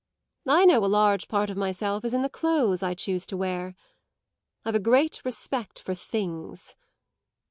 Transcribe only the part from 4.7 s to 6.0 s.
a great respect for